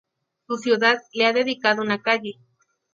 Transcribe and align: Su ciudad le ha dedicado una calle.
Su 0.47 0.57
ciudad 0.57 0.97
le 1.13 1.27
ha 1.27 1.31
dedicado 1.31 1.83
una 1.83 2.01
calle. 2.01 2.39